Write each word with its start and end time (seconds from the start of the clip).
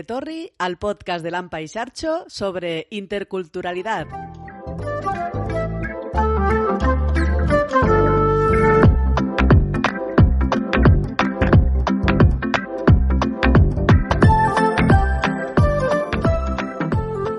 Ongi 0.00 0.06
etorri 0.06 0.52
al 0.58 0.78
podcast 0.78 1.22
de 1.22 1.30
Lampa 1.30 1.60
y 1.60 1.68
Sarcho 1.68 2.24
sobre 2.26 2.86
interculturalidad. 2.90 4.06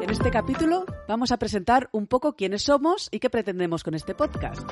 En 0.01 0.09
este 0.09 0.29
capítulo 0.29 0.85
vamos 1.07 1.31
a 1.31 1.37
presentar 1.37 1.89
un 1.91 2.05
poco 2.05 2.35
quiénes 2.35 2.61
somos 2.61 3.09
y 3.11 3.19
qué 3.19 3.31
pretendemos 3.31 3.83
con 3.83 3.95
este 3.95 4.13
podcast. 4.13 4.69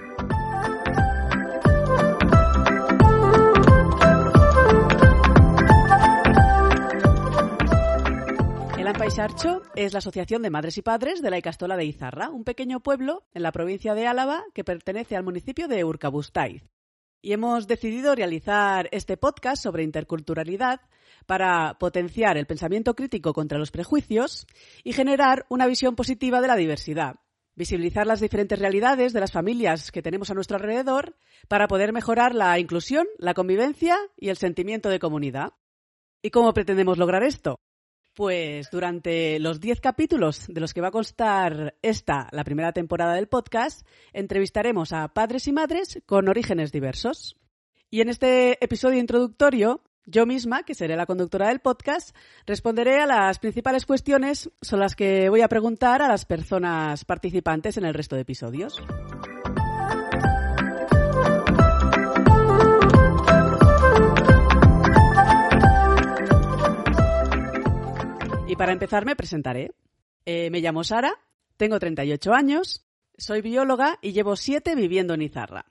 Es 9.75 9.93
la 9.93 9.97
Asociación 9.97 10.43
de 10.43 10.51
Madres 10.51 10.77
y 10.77 10.83
Padres 10.83 11.23
de 11.23 11.31
la 11.31 11.39
Icastola 11.39 11.75
de 11.75 11.83
Izarra, 11.83 12.29
un 12.29 12.43
pequeño 12.43 12.79
pueblo 12.79 13.23
en 13.33 13.41
la 13.41 13.51
provincia 13.51 13.95
de 13.95 14.05
Álava 14.05 14.43
que 14.53 14.63
pertenece 14.63 15.15
al 15.15 15.23
municipio 15.23 15.67
de 15.67 15.83
Urkabustaiz. 15.83 16.69
Y 17.19 17.33
hemos 17.33 17.65
decidido 17.65 18.13
realizar 18.13 18.87
este 18.91 19.17
podcast 19.17 19.63
sobre 19.63 19.81
interculturalidad 19.81 20.81
para 21.25 21.79
potenciar 21.79 22.37
el 22.37 22.45
pensamiento 22.45 22.95
crítico 22.95 23.33
contra 23.33 23.57
los 23.57 23.71
prejuicios 23.71 24.45
y 24.83 24.93
generar 24.93 25.47
una 25.49 25.65
visión 25.65 25.95
positiva 25.95 26.39
de 26.39 26.47
la 26.47 26.55
diversidad. 26.55 27.15
Visibilizar 27.55 28.05
las 28.05 28.19
diferentes 28.19 28.59
realidades 28.59 29.11
de 29.11 29.21
las 29.21 29.31
familias 29.31 29.91
que 29.91 30.03
tenemos 30.03 30.29
a 30.29 30.35
nuestro 30.35 30.57
alrededor 30.57 31.15
para 31.47 31.67
poder 31.67 31.93
mejorar 31.93 32.35
la 32.35 32.59
inclusión, 32.59 33.07
la 33.17 33.33
convivencia 33.33 33.97
y 34.17 34.29
el 34.29 34.37
sentimiento 34.37 34.87
de 34.87 34.99
comunidad. 34.99 35.53
¿Y 36.21 36.29
cómo 36.29 36.53
pretendemos 36.53 36.99
lograr 36.99 37.23
esto? 37.23 37.59
Pues 38.19 38.69
durante 38.69 39.39
los 39.39 39.61
10 39.61 39.79
capítulos 39.79 40.43
de 40.49 40.59
los 40.59 40.73
que 40.73 40.81
va 40.81 40.89
a 40.89 40.91
constar 40.91 41.77
esta, 41.81 42.27
la 42.33 42.43
primera 42.43 42.73
temporada 42.73 43.13
del 43.13 43.29
podcast, 43.29 43.87
entrevistaremos 44.11 44.91
a 44.91 45.07
padres 45.07 45.47
y 45.47 45.53
madres 45.53 46.01
con 46.05 46.27
orígenes 46.27 46.73
diversos. 46.73 47.37
Y 47.89 48.01
en 48.01 48.09
este 48.09 48.61
episodio 48.61 48.99
introductorio, 48.99 49.83
yo 50.05 50.25
misma, 50.25 50.63
que 50.63 50.75
seré 50.75 50.97
la 50.97 51.05
conductora 51.05 51.47
del 51.47 51.61
podcast, 51.61 52.13
responderé 52.45 52.99
a 52.99 53.05
las 53.05 53.39
principales 53.39 53.85
cuestiones 53.85 54.51
sobre 54.61 54.81
las 54.81 54.97
que 54.97 55.29
voy 55.29 55.39
a 55.39 55.47
preguntar 55.47 56.01
a 56.01 56.09
las 56.09 56.25
personas 56.25 57.05
participantes 57.05 57.77
en 57.77 57.85
el 57.85 57.93
resto 57.93 58.17
de 58.17 58.23
episodios. 58.23 58.83
Para 68.59 68.73
empezar 68.73 69.05
me 69.05 69.15
presentaré. 69.15 69.71
Eh, 70.25 70.49
me 70.49 70.59
llamo 70.59 70.83
Sara, 70.83 71.13
tengo 71.55 71.79
38 71.79 72.33
años, 72.33 72.85
soy 73.17 73.41
bióloga 73.41 73.97
y 74.01 74.11
llevo 74.11 74.35
7 74.35 74.75
viviendo 74.75 75.13
en 75.13 75.21
Izarra. 75.21 75.65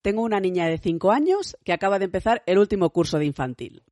Tengo 0.00 0.22
una 0.22 0.40
niña 0.40 0.64
de 0.68 0.78
5 0.78 1.12
años 1.12 1.58
que 1.66 1.74
acaba 1.74 1.98
de 1.98 2.06
empezar 2.06 2.42
el 2.46 2.56
último 2.56 2.88
curso 2.94 3.18
de 3.18 3.26
infantil. 3.26 3.82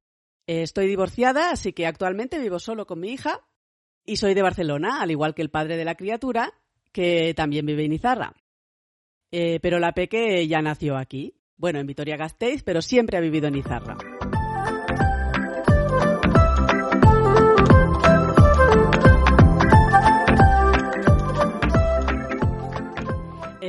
Eh, 0.47 0.63
estoy 0.63 0.87
divorciada, 0.87 1.51
así 1.51 1.75
que 1.75 1.87
actualmente 1.87 2.39
vivo 2.39 2.59
solo 2.59 2.87
con 2.87 3.01
mi 3.01 3.11
hija 3.11 3.43
y 4.07 4.17
soy 4.17 4.33
de 4.33 4.41
Barcelona, 4.41 5.03
al 5.03 5.11
igual 5.11 5.35
que 5.35 5.43
el 5.43 5.51
padre 5.51 5.77
de 5.77 5.85
la 5.85 5.97
criatura, 5.97 6.55
que 6.93 7.35
también 7.35 7.67
vive 7.67 7.85
en 7.85 7.93
Izarra. 7.93 8.33
Eh, 9.31 9.61
pero 9.61 9.79
la 9.79 9.93
peque 9.93 10.49
ya 10.49 10.63
nació 10.63 10.97
aquí. 10.97 11.35
Bueno, 11.59 11.81
en 11.81 11.87
Vitoria-Gasteiz, 11.87 12.63
pero 12.63 12.81
siempre 12.81 13.19
ha 13.19 13.21
vivido 13.21 13.49
en 13.49 13.57
Izarra. 13.57 13.99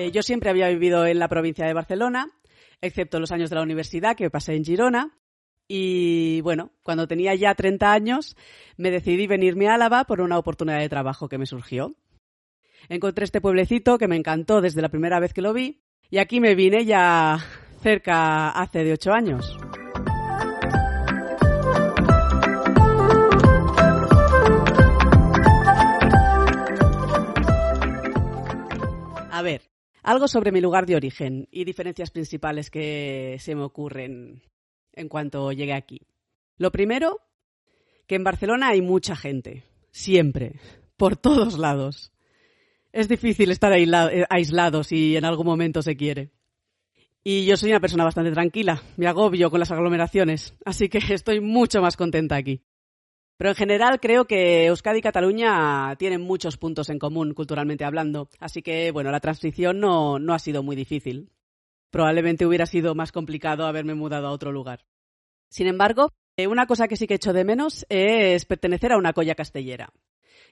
Eh, 0.07 0.11
yo 0.11 0.23
siempre 0.23 0.49
había 0.49 0.69
vivido 0.69 1.05
en 1.05 1.19
la 1.19 1.27
provincia 1.27 1.65
de 1.65 1.73
Barcelona, 1.73 2.29
excepto 2.81 3.19
los 3.19 3.31
años 3.31 3.49
de 3.49 3.57
la 3.57 3.61
universidad 3.61 4.15
que 4.15 4.29
pasé 4.29 4.55
en 4.55 4.63
Girona. 4.63 5.17
Y 5.67 6.39
bueno, 6.41 6.71
cuando 6.81 7.07
tenía 7.07 7.35
ya 7.35 7.53
30 7.53 7.91
años, 7.91 8.37
me 8.77 8.89
decidí 8.89 9.27
venirme 9.27 9.67
a 9.67 9.73
Álava 9.73 10.05
por 10.05 10.21
una 10.21 10.37
oportunidad 10.37 10.79
de 10.79 10.87
trabajo 10.87 11.27
que 11.27 11.37
me 11.37 11.45
surgió. 11.45 11.95
Encontré 12.87 13.25
este 13.25 13.41
pueblecito 13.41 13.97
que 13.97 14.07
me 14.07 14.15
encantó 14.15 14.61
desde 14.61 14.81
la 14.81 14.87
primera 14.87 15.19
vez 15.19 15.33
que 15.33 15.41
lo 15.41 15.51
vi 15.51 15.81
y 16.09 16.19
aquí 16.19 16.39
me 16.39 16.55
vine 16.55 16.85
ya 16.85 17.39
cerca 17.81 18.49
hace 18.51 18.85
de 18.85 18.93
ocho 18.93 19.11
años. 19.11 19.57
A 29.29 29.41
ver, 29.41 29.61
algo 30.07 30.29
sobre 30.29 30.53
mi 30.53 30.61
lugar 30.61 30.85
de 30.85 30.95
origen 30.95 31.49
y 31.51 31.65
diferencias 31.65 32.11
principales 32.11 32.71
que 32.71 33.35
se 33.41 33.55
me 33.55 33.63
ocurren 33.63 34.41
en 34.93 35.09
cuanto 35.09 35.51
llegué 35.51 35.73
aquí. 35.73 35.99
Lo 36.57 36.71
primero, 36.71 37.19
que 38.07 38.15
en 38.15 38.23
Barcelona 38.23 38.69
hay 38.69 38.81
mucha 38.81 39.17
gente, 39.17 39.65
siempre, 39.91 40.61
por 40.95 41.17
todos 41.17 41.59
lados. 41.59 42.13
Es 42.93 43.09
difícil 43.09 43.51
estar 43.51 43.73
aislado 43.73 44.83
si 44.85 45.17
en 45.17 45.25
algún 45.25 45.45
momento 45.45 45.81
se 45.81 45.97
quiere. 45.97 46.31
Y 47.21 47.45
yo 47.45 47.57
soy 47.57 47.71
una 47.71 47.81
persona 47.81 48.05
bastante 48.05 48.31
tranquila, 48.31 48.81
me 48.95 49.07
agobio 49.07 49.51
con 49.51 49.59
las 49.59 49.71
aglomeraciones, 49.71 50.55
así 50.63 50.87
que 50.87 50.99
estoy 51.13 51.41
mucho 51.41 51.81
más 51.81 51.97
contenta 51.97 52.37
aquí. 52.37 52.61
Pero 53.37 53.51
en 53.51 53.55
general 53.55 53.99
creo 53.99 54.25
que 54.25 54.65
Euskadi 54.65 54.99
y 54.99 55.01
Cataluña 55.01 55.95
tienen 55.97 56.21
muchos 56.21 56.57
puntos 56.57 56.89
en 56.89 56.97
común 56.97 57.33
culturalmente 57.35 57.85
hablando, 57.85 58.29
así 58.39 58.63
que 58.63 58.91
bueno, 58.91 59.11
la 59.11 59.19
transición 59.19 59.79
no, 59.79 60.17
no 60.17 60.33
ha 60.33 60.39
sido 60.39 60.63
muy 60.63 60.75
difícil. 60.75 61.29
Probablemente 61.91 62.45
hubiera 62.45 62.65
sido 62.65 62.95
más 62.95 63.11
complicado 63.11 63.65
haberme 63.65 63.93
mudado 63.93 64.27
a 64.27 64.31
otro 64.31 64.51
lugar. 64.51 64.85
Sin 65.49 65.67
embargo, 65.67 66.11
eh, 66.35 66.47
una 66.47 66.65
cosa 66.65 66.87
que 66.87 66.97
sí 66.97 67.07
que 67.07 67.15
echo 67.15 67.31
de 67.31 67.45
menos 67.45 67.85
es 67.89 68.45
pertenecer 68.45 68.91
a 68.91 68.97
una 68.97 69.13
colla 69.13 69.35
castellera, 69.35 69.93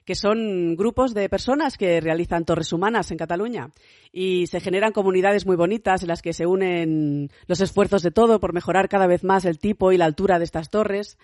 que 0.04 0.14
son 0.14 0.76
grupos 0.76 1.12
de 1.12 1.28
personas 1.28 1.76
que 1.76 2.00
realizan 2.00 2.44
torres 2.44 2.72
humanas 2.72 3.10
en 3.10 3.18
Cataluña 3.18 3.70
y 4.12 4.46
se 4.46 4.60
generan 4.60 4.92
comunidades 4.92 5.44
muy 5.44 5.56
bonitas 5.56 6.02
en 6.02 6.08
las 6.08 6.22
que 6.22 6.32
se 6.32 6.46
unen 6.46 7.30
los 7.46 7.60
esfuerzos 7.60 8.02
de 8.02 8.12
todo 8.12 8.38
por 8.38 8.52
mejorar 8.52 8.88
cada 8.88 9.08
vez 9.08 9.24
más 9.24 9.44
el 9.44 9.58
tipo 9.58 9.92
y 9.92 9.98
la 9.98 10.04
altura 10.04 10.38
de 10.38 10.44
estas 10.44 10.70
torres 10.70 11.18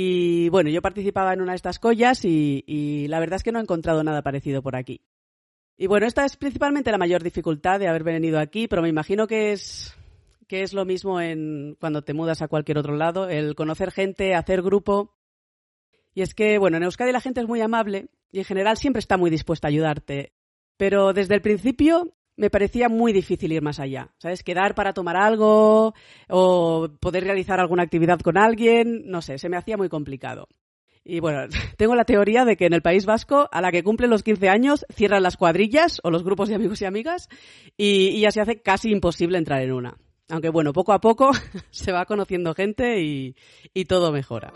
y 0.00 0.48
bueno, 0.50 0.70
yo 0.70 0.80
participaba 0.80 1.32
en 1.32 1.40
una 1.40 1.50
de 1.50 1.56
estas 1.56 1.80
collas 1.80 2.24
y, 2.24 3.06
la 3.08 3.18
verdad 3.18 3.34
es 3.34 3.42
que 3.42 3.50
no 3.50 3.58
he 3.58 3.62
encontrado 3.62 4.04
nada 4.04 4.22
parecido 4.22 4.62
por 4.62 4.76
aquí. 4.76 5.00
Y 5.76 5.88
bueno, 5.88 6.06
esta 6.06 6.24
es 6.24 6.36
principalmente 6.36 6.92
la 6.92 6.98
mayor 6.98 7.24
dificultad 7.24 7.80
de 7.80 7.88
haber 7.88 8.04
venido 8.04 8.38
aquí, 8.38 8.68
pero 8.68 8.80
me 8.80 8.88
imagino 8.88 9.26
que 9.26 9.50
es, 9.50 9.96
que 10.46 10.62
es 10.62 10.72
lo 10.72 10.84
mismo 10.84 11.20
en 11.20 11.76
cuando 11.80 12.02
te 12.02 12.14
mudas 12.14 12.42
a 12.42 12.46
cualquier 12.46 12.78
otro 12.78 12.94
lado, 12.94 13.28
el 13.28 13.56
conocer 13.56 13.90
gente, 13.90 14.36
hacer 14.36 14.62
grupo. 14.62 15.16
Y 16.14 16.22
es 16.22 16.32
que, 16.32 16.58
bueno, 16.58 16.76
en 16.76 16.84
Euskadi 16.84 17.10
la 17.10 17.20
gente 17.20 17.40
es 17.40 17.48
muy 17.48 17.60
amable 17.60 18.06
y 18.30 18.38
en 18.38 18.44
general 18.44 18.76
siempre 18.76 19.00
está 19.00 19.16
muy 19.16 19.30
dispuesta 19.30 19.66
a 19.66 19.70
ayudarte. 19.70 20.32
Pero 20.76 21.12
desde 21.12 21.34
el 21.34 21.42
principio 21.42 22.14
me 22.38 22.50
parecía 22.50 22.88
muy 22.88 23.12
difícil 23.12 23.52
ir 23.52 23.60
más 23.62 23.80
allá. 23.80 24.14
¿Sabes? 24.16 24.42
Quedar 24.42 24.74
para 24.74 24.94
tomar 24.94 25.16
algo 25.16 25.92
o 26.28 26.88
poder 27.00 27.24
realizar 27.24 27.60
alguna 27.60 27.82
actividad 27.82 28.20
con 28.20 28.38
alguien, 28.38 29.02
no 29.06 29.20
sé, 29.20 29.38
se 29.38 29.48
me 29.48 29.58
hacía 29.58 29.76
muy 29.76 29.88
complicado. 29.90 30.48
Y 31.04 31.20
bueno, 31.20 31.48
tengo 31.76 31.94
la 31.94 32.04
teoría 32.04 32.44
de 32.44 32.56
que 32.56 32.66
en 32.66 32.72
el 32.72 32.82
País 32.82 33.04
Vasco, 33.04 33.48
a 33.50 33.60
la 33.60 33.72
que 33.72 33.82
cumplen 33.82 34.08
los 34.08 34.22
15 34.22 34.48
años, 34.48 34.86
cierran 34.94 35.22
las 35.22 35.36
cuadrillas 35.36 36.00
o 36.04 36.10
los 36.10 36.22
grupos 36.22 36.48
de 36.48 36.54
amigos 36.54 36.80
y 36.80 36.86
amigas 36.86 37.28
y, 37.76 38.08
y 38.08 38.20
ya 38.20 38.30
se 38.30 38.40
hace 38.40 38.62
casi 38.62 38.90
imposible 38.90 39.36
entrar 39.36 39.60
en 39.60 39.72
una. 39.72 39.98
Aunque 40.30 40.50
bueno, 40.50 40.72
poco 40.72 40.92
a 40.92 41.00
poco 41.00 41.32
se 41.70 41.90
va 41.92 42.06
conociendo 42.06 42.54
gente 42.54 43.02
y, 43.02 43.34
y 43.74 43.86
todo 43.86 44.12
mejora. 44.12 44.52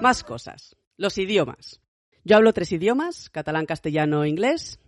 Más 0.00 0.22
cosas. 0.22 0.76
Los 0.96 1.18
idiomas. 1.18 1.80
Yo 2.24 2.36
hablo 2.36 2.52
tres 2.52 2.70
idiomas, 2.72 3.30
catalán, 3.30 3.66
castellano 3.66 4.24
inglés. 4.24 4.78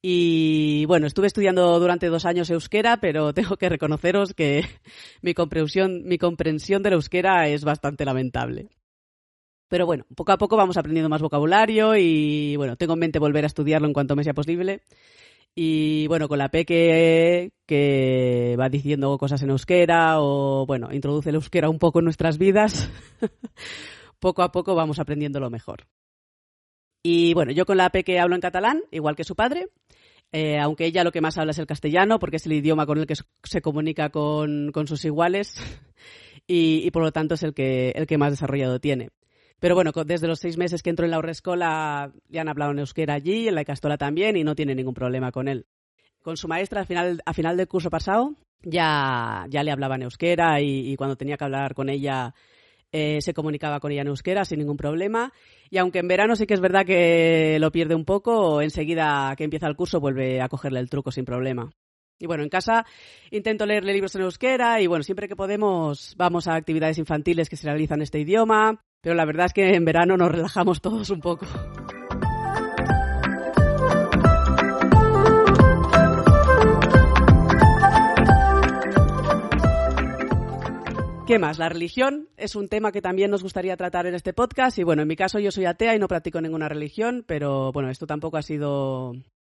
Y 0.00 0.84
bueno, 0.86 1.06
estuve 1.06 1.26
estudiando 1.26 1.78
durante 1.80 2.08
dos 2.08 2.24
años 2.26 2.50
euskera, 2.50 2.98
pero 2.98 3.32
tengo 3.34 3.56
que 3.56 3.68
reconoceros 3.68 4.34
que 4.34 4.64
mi 5.20 5.34
comprensión, 5.34 6.02
mi 6.04 6.18
comprensión 6.18 6.82
del 6.82 6.94
euskera 6.94 7.48
es 7.48 7.64
bastante 7.64 8.04
lamentable. 8.04 8.68
Pero 9.68 9.86
bueno, 9.86 10.04
poco 10.14 10.32
a 10.32 10.38
poco 10.38 10.56
vamos 10.56 10.76
aprendiendo 10.76 11.08
más 11.08 11.22
vocabulario 11.22 11.96
y 11.96 12.56
bueno, 12.56 12.76
tengo 12.76 12.92
en 12.92 12.98
mente 13.00 13.18
volver 13.18 13.44
a 13.44 13.46
estudiarlo 13.46 13.86
en 13.86 13.94
cuanto 13.94 14.14
me 14.14 14.22
sea 14.22 14.34
posible. 14.34 14.82
Y 15.54 16.06
bueno, 16.06 16.28
con 16.28 16.38
la 16.38 16.50
Peque 16.50 17.52
que 17.66 18.56
va 18.58 18.68
diciendo 18.68 19.16
cosas 19.18 19.42
en 19.42 19.50
euskera 19.50 20.20
o 20.20 20.66
bueno, 20.66 20.92
introduce 20.92 21.30
el 21.30 21.36
euskera 21.36 21.68
un 21.68 21.78
poco 21.78 21.98
en 21.98 22.06
nuestras 22.06 22.38
vidas, 22.38 22.90
poco 24.22 24.42
a 24.42 24.52
poco 24.52 24.76
vamos 24.76 25.00
aprendiendo 25.00 25.40
lo 25.40 25.50
mejor. 25.50 25.88
Y 27.02 27.34
bueno, 27.34 27.50
yo 27.50 27.66
con 27.66 27.76
la 27.76 27.90
Peque 27.90 28.20
hablo 28.20 28.36
en 28.36 28.40
catalán, 28.40 28.80
igual 28.92 29.16
que 29.16 29.24
su 29.24 29.34
padre, 29.34 29.68
eh, 30.30 30.60
aunque 30.60 30.86
ella 30.86 31.02
lo 31.02 31.10
que 31.10 31.20
más 31.20 31.36
habla 31.38 31.50
es 31.50 31.58
el 31.58 31.66
castellano, 31.66 32.20
porque 32.20 32.36
es 32.36 32.46
el 32.46 32.52
idioma 32.52 32.86
con 32.86 32.98
el 32.98 33.06
que 33.06 33.16
se 33.42 33.60
comunica 33.60 34.10
con, 34.10 34.72
sus 34.86 35.04
iguales 35.04 35.56
y, 36.46 36.88
por 36.92 37.02
lo 37.02 37.10
tanto 37.10 37.34
es 37.34 37.42
el 37.42 37.52
que, 37.52 37.90
el 37.90 38.06
que 38.06 38.16
más 38.16 38.30
desarrollado 38.30 38.78
tiene. 38.78 39.10
Pero 39.58 39.74
bueno, 39.74 39.90
desde 40.06 40.28
los 40.28 40.38
seis 40.38 40.56
meses 40.56 40.82
que 40.82 40.90
entró 40.90 41.04
en 41.04 41.10
la 41.10 41.20
Escola 41.28 42.12
le 42.28 42.40
han 42.40 42.48
hablado 42.48 42.70
en 42.70 42.78
euskera 42.78 43.14
allí, 43.14 43.48
en 43.48 43.56
la 43.56 43.62
Icastola 43.62 43.98
también, 43.98 44.36
y 44.36 44.44
no 44.44 44.54
tiene 44.54 44.76
ningún 44.76 44.94
problema 44.94 45.32
con 45.32 45.48
él. 45.48 45.66
Con 46.22 46.36
su 46.36 46.46
maestra, 46.46 46.80
al 46.80 46.86
final, 46.86 47.22
a 47.26 47.32
final 47.32 47.56
del 47.56 47.68
curso 47.68 47.90
pasado, 47.90 48.36
ya, 48.62 49.46
ya 49.48 49.62
le 49.64 49.72
hablaba 49.72 49.96
en 49.96 50.02
euskera 50.02 50.60
y, 50.60 50.94
cuando 50.96 51.16
tenía 51.16 51.36
que 51.36 51.44
hablar 51.44 51.74
con 51.74 51.88
ella 51.88 52.34
eh, 52.92 53.20
se 53.22 53.34
comunicaba 53.34 53.80
con 53.80 53.90
ella 53.90 54.02
en 54.02 54.08
euskera 54.08 54.44
sin 54.44 54.58
ningún 54.58 54.76
problema. 54.76 55.32
Y 55.70 55.78
aunque 55.78 55.98
en 55.98 56.08
verano 56.08 56.36
sí 56.36 56.46
que 56.46 56.54
es 56.54 56.60
verdad 56.60 56.84
que 56.84 57.58
lo 57.58 57.72
pierde 57.72 57.94
un 57.94 58.04
poco, 58.04 58.60
enseguida 58.60 59.34
que 59.36 59.44
empieza 59.44 59.66
el 59.66 59.76
curso 59.76 60.00
vuelve 60.00 60.40
a 60.40 60.48
cogerle 60.48 60.80
el 60.80 60.90
truco 60.90 61.10
sin 61.10 61.24
problema. 61.24 61.70
Y 62.18 62.26
bueno, 62.26 62.44
en 62.44 62.50
casa 62.50 62.86
intento 63.30 63.66
leerle 63.66 63.92
libros 63.92 64.14
en 64.14 64.22
euskera 64.22 64.80
y 64.80 64.86
bueno, 64.86 65.02
siempre 65.02 65.26
que 65.26 65.34
podemos 65.34 66.14
vamos 66.16 66.46
a 66.46 66.54
actividades 66.54 66.98
infantiles 66.98 67.48
que 67.48 67.56
se 67.56 67.66
realizan 67.66 67.98
en 67.98 68.02
este 68.02 68.20
idioma, 68.20 68.80
pero 69.00 69.16
la 69.16 69.24
verdad 69.24 69.46
es 69.46 69.52
que 69.52 69.74
en 69.74 69.84
verano 69.84 70.16
nos 70.16 70.30
relajamos 70.30 70.80
todos 70.80 71.10
un 71.10 71.20
poco. 71.20 71.46
¿Qué 81.32 81.38
más? 81.38 81.58
La 81.58 81.70
religión 81.70 82.28
es 82.36 82.56
un 82.56 82.68
tema 82.68 82.92
que 82.92 83.00
también 83.00 83.30
nos 83.30 83.42
gustaría 83.42 83.74
tratar 83.74 84.06
en 84.06 84.14
este 84.14 84.34
podcast 84.34 84.76
y 84.76 84.82
bueno, 84.82 85.00
en 85.00 85.08
mi 85.08 85.16
caso 85.16 85.38
yo 85.38 85.50
soy 85.50 85.64
atea 85.64 85.96
y 85.96 85.98
no 85.98 86.06
practico 86.06 86.42
ninguna 86.42 86.68
religión, 86.68 87.24
pero 87.26 87.72
bueno, 87.72 87.88
esto 87.88 88.06
tampoco 88.06 88.36
ha 88.36 88.42
sido 88.42 89.14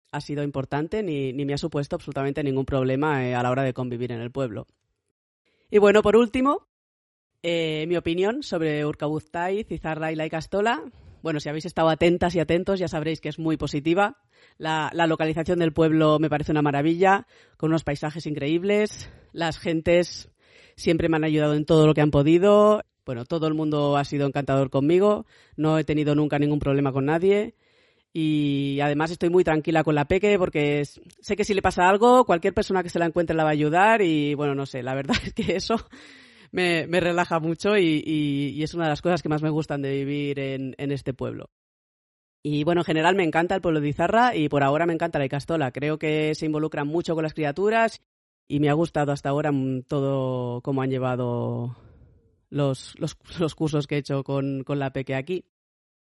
ha 0.10 0.22
sido 0.22 0.42
importante 0.42 1.04
ni, 1.04 1.33
me 1.33 1.54
ha 1.54 1.57
supuesto 1.57 1.98
absolutamente 1.98 2.45
ningún 2.45 2.63
problema 2.63 3.27
eh, 3.27 3.36
a 3.36 3.44
la 3.44 3.51
hora 3.51 3.63
de 3.63 3.74
convivir 3.74 4.13
en 4.13 4.22
el 4.22 4.31
pueblo. 4.31 4.68
Y 5.69 5.80
bueno, 5.80 6.01
por 6.01 6.16
último, 6.16 6.66
eh, 7.44 7.83
mi 7.89 7.98
opinión 7.98 8.42
sobre 8.42 8.86
Urkabuztai, 8.86 9.66
Cizarra 9.66 10.13
y 10.13 10.16
la 10.16 10.25
Icastola. 10.25 10.81
Bueno, 11.24 11.42
si 11.42 11.50
habéis 11.50 11.66
estado 11.66 11.89
atentas 11.89 12.36
y 12.36 12.39
atentos 12.39 12.80
ya 12.80 12.88
sabréis 12.88 13.19
que 13.19 13.27
es 13.27 13.38
muy 13.38 13.57
positiva. 13.57 14.16
La, 14.57 14.92
localización 14.94 15.60
del 15.60 15.74
pueblo 15.74 16.19
me 16.19 16.30
parece 16.30 16.54
una 16.54 16.62
maravilla, 16.62 17.27
con 17.57 17.72
unos 17.72 17.83
paisajes 17.83 18.25
increíbles. 18.27 19.10
Las 19.33 19.60
gentes 19.60 20.31
siempre 20.75 21.10
me 21.10 21.18
han 21.18 21.24
ayudado 21.24 21.56
en 21.56 21.66
todo 21.66 21.88
lo 21.88 21.94
que 21.94 22.01
han 22.01 22.12
podido. 22.12 22.83
Bueno, 23.06 23.25
todo 23.25 23.48
el 23.48 23.54
mundo 23.54 23.98
ha 23.98 24.06
sido 24.06 24.27
encantador 24.27 24.69
conmigo. 24.69 25.25
No 25.56 25.77
he 25.77 25.83
tenido 25.83 26.16
nunca 26.16 26.39
ningún 26.39 26.60
problema 26.60 26.92
con 26.92 27.06
nadie 27.06 27.56
y 28.18 28.80
además 28.80 29.12
estoy 29.12 29.30
muy 29.30 29.44
tranquila 29.44 29.83
con 29.83 29.94
la 29.94 30.06
Peque 30.06 30.39
porque 30.39 30.86
sé 30.86 31.36
que 31.36 31.44
si 31.44 31.54
le 31.54 31.62
pasa 31.62 31.89
algo, 31.89 32.24
cualquier 32.24 32.54
persona 32.54 32.81
que 32.81 32.89
se 32.89 32.98
la 32.98 33.07
encuentre 33.07 33.36
la 33.36 33.44
va 33.44 33.50
a 33.50 33.51
ayudar 33.51 34.01
y 34.01 34.36
bueno, 34.36 34.56
no 34.56 34.66
sé, 34.66 34.81
la 34.83 34.95
verdad 34.95 35.18
es 35.25 35.33
que 35.33 35.57
eso 35.57 35.75
me, 36.54 36.86
relaja 36.88 37.42
mucho 37.42 37.77
y, 37.77 38.63
es 38.63 38.74
una 38.74 38.86
de 38.86 38.92
las 38.92 39.01
cosas 39.01 39.22
que 39.22 39.27
más 39.27 39.42
me 39.42 39.50
gustan 39.50 39.81
de 39.81 39.92
vivir 39.92 40.39
en, 40.39 40.74
este 40.77 41.13
pueblo. 41.13 41.50
Y 42.42 42.63
bueno, 42.63 42.81
en 42.81 42.86
general 42.86 43.16
me 43.16 43.25
encanta 43.25 43.54
el 43.54 43.62
pueblo 43.62 43.81
de 43.81 43.89
Izarra 43.89 44.33
y 44.33 44.48
por 44.48 44.63
ahora 44.63 44.86
me 44.86 44.94
encanta 44.94 45.19
la 45.19 45.25
Icastola. 45.25 45.72
Creo 45.72 46.00
que 46.00 46.36
se 46.36 46.45
involucran 46.45 46.88
mucho 46.88 47.16
con 47.16 47.24
las 47.24 47.33
criaturas 47.33 48.01
y 48.48 48.60
me 48.60 48.70
ha 48.70 48.74
gustado 48.74 49.12
hasta 49.12 49.30
ahora 49.30 49.52
todo 49.88 50.62
cómo 50.62 50.82
han 50.82 50.90
llevado 50.90 51.76
los, 52.50 52.96
los, 53.40 53.56
cursos 53.56 53.88
que 53.88 53.96
he 53.96 54.00
hecho 54.00 54.24
con, 54.24 54.64
con 54.64 54.80
la 54.80 54.92
Peque 54.92 55.16
aquí. 55.16 55.46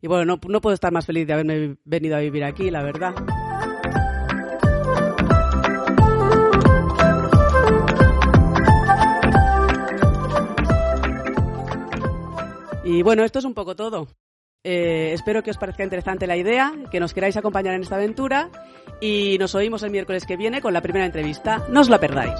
Y 0.02 0.08
bueno, 0.08 0.26
no, 0.26 0.40
no 0.48 0.62
puedo 0.62 0.74
estar 0.74 0.94
más 0.94 1.06
feliz 1.06 1.28
de 1.28 1.34
haberme 1.34 1.78
venido 1.84 2.16
a 2.16 2.20
vivir 2.20 2.44
aquí, 2.44 2.72
la 2.72 2.84
verdad. 2.84 3.16
Y 12.86 13.04
bueno, 13.04 13.24
esto 13.24 13.40
es 13.40 13.46
un 13.46 13.54
poco 13.54 13.76
todo. 13.76 14.08
Eh, 14.63 15.13
espero 15.13 15.41
que 15.41 15.51
os 15.51 15.57
parezca 15.57 15.83
interesante 15.83 16.27
la 16.27 16.35
idea, 16.35 16.73
que 16.91 17.00
nos 17.00 17.13
queráis 17.13 17.38
acompañar 17.38 17.75
en 17.75 17.81
esta 17.81 17.95
aventura 17.95 18.50
y 19.00 19.38
nos 19.39 19.56
oímos 19.56 19.83
el 19.83 19.91
miércoles 19.91 20.25
que 20.25 20.35
viene 20.35 20.61
con 20.61 20.73
la 20.73 20.81
primera 20.81 21.06
entrevista. 21.06 21.65
No 21.69 21.81
os 21.81 21.89
la 21.89 22.00
perdáis. 22.00 22.39